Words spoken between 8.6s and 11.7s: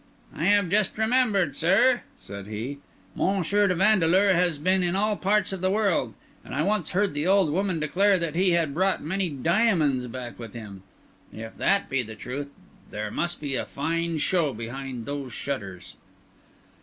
brought many diamonds back with him. If